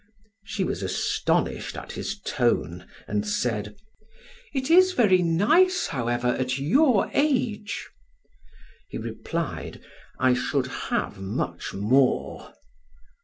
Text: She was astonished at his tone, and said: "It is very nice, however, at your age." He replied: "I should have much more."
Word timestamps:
She 0.43 0.63
was 0.63 0.81
astonished 0.81 1.77
at 1.77 1.91
his 1.91 2.19
tone, 2.21 2.87
and 3.07 3.23
said: 3.23 3.75
"It 4.51 4.71
is 4.71 4.93
very 4.93 5.21
nice, 5.21 5.85
however, 5.85 6.29
at 6.29 6.57
your 6.57 7.11
age." 7.13 7.87
He 8.89 8.97
replied: 8.97 9.79
"I 10.17 10.33
should 10.33 10.65
have 10.89 11.19
much 11.19 11.75
more." 11.75 12.55